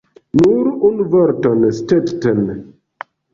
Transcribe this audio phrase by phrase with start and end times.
[0.37, 2.41] Nur unu vorton, Stetten!